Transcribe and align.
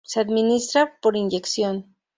Se 0.03 0.19
administra 0.19 0.97
por 0.99 1.15
inyección. 1.15 1.95